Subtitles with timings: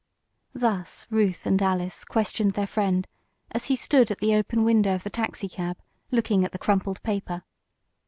[0.55, 3.07] Thus Ruth and Alice questioned their friend,
[3.51, 5.77] as he stood at the open window of the taxicab,
[6.09, 7.43] looking at the crumpled paper.